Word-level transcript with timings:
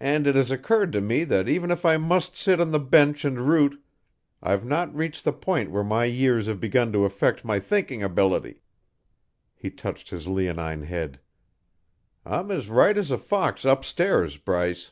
"And 0.00 0.26
it 0.26 0.34
has 0.34 0.50
occurred 0.50 0.92
to 0.94 1.02
me 1.02 1.24
that 1.24 1.46
even 1.46 1.70
if 1.70 1.84
I 1.84 1.98
must 1.98 2.38
sit 2.38 2.58
on 2.58 2.70
the 2.72 2.78
bench 2.80 3.22
and 3.22 3.38
root, 3.38 3.78
I've 4.42 4.64
not 4.64 4.94
reached 4.96 5.24
the 5.24 5.32
point 5.34 5.70
where 5.70 5.84
my 5.84 6.06
years 6.06 6.46
have 6.46 6.58
begun 6.58 6.90
to 6.94 7.04
affect 7.04 7.44
my 7.44 7.60
thinking 7.60 8.02
ability." 8.02 8.62
He 9.54 9.68
touched 9.68 10.08
his 10.08 10.26
leonine 10.26 10.84
head. 10.84 11.20
"I'm 12.24 12.50
as 12.50 12.70
right 12.70 12.96
as 12.96 13.10
a 13.10 13.18
fox 13.18 13.66
upstairs, 13.66 14.38
Bryce." 14.38 14.90